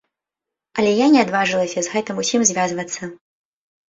Але 0.77 0.93
я 0.99 1.09
не 1.15 1.19
адважылася 1.25 1.79
з 1.87 1.91
гэтым 1.97 2.21
усім 2.23 2.41
звязвацца. 2.51 3.11